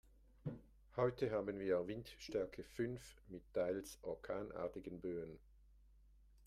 [0.95, 5.37] Heute haben wir Windstärke fünf mit teils orkanartigen Böen.